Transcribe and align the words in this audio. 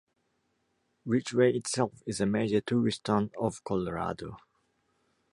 Ridgway 1.05 1.53
itself 1.53 2.01
is 2.07 2.19
a 2.19 2.25
major 2.25 2.59
tourist 2.59 3.03
town 3.03 3.29
of 3.39 3.63
Colorado. 3.63 4.37